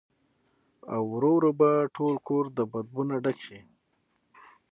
[0.93, 3.59] او ورو ورو به ټول کور د بدبو نه ډک شي